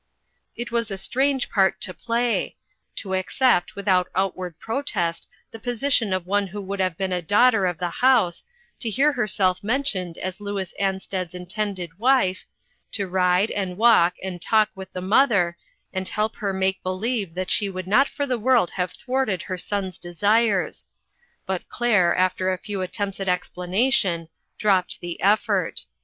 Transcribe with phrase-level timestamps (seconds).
[0.55, 2.55] 415 It was a strange part to play
[2.95, 7.67] to accept without outward protest the position of one who would have been a daughter
[7.67, 8.43] of the house,
[8.79, 12.45] to hear herself mentioned as Louis Ansted's intended wife;
[12.93, 15.55] to ride, and walk, and talk with the mother,
[15.93, 19.57] and help her make believe that she would not for the world have thwarted her
[19.59, 20.87] son's desires;
[21.45, 25.85] but Claire, after a few attempts at explanation, dropped the effort.